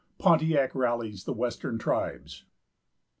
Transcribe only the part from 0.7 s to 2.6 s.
RALLIES THE WESTERN TRIBES.